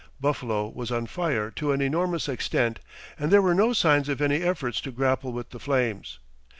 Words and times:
Buffalo 0.19 0.67
was 0.67 0.91
on 0.91 1.05
fire 1.05 1.51
to 1.51 1.71
an 1.73 1.79
enormous 1.79 2.27
extent, 2.27 2.79
and 3.19 3.29
there 3.29 3.39
were 3.39 3.53
no 3.53 3.71
signs 3.71 4.09
of 4.09 4.19
any 4.19 4.41
efforts 4.41 4.81
to 4.81 4.89
grapple 4.91 5.31
with 5.31 5.51
the 5.51 5.59
flames. 5.59 6.17